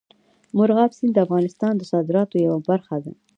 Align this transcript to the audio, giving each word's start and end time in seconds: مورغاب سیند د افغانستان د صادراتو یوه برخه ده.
مورغاب 0.55 0.91
سیند 0.97 1.13
د 1.15 1.17
افغانستان 1.25 1.73
د 1.77 1.81
صادراتو 1.91 2.35
یوه 2.45 2.59
برخه 2.69 2.95
ده. 3.03 3.11